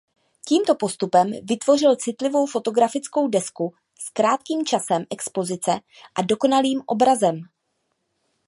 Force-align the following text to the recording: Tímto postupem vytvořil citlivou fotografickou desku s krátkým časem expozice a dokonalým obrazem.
Tímto 0.45 0.75
postupem 0.75 1.31
vytvořil 1.43 1.95
citlivou 1.95 2.45
fotografickou 2.45 3.27
desku 3.27 3.73
s 3.99 4.09
krátkým 4.09 4.65
časem 4.65 5.05
expozice 5.11 5.71
a 6.15 6.21
dokonalým 6.21 6.81
obrazem. 6.85 7.41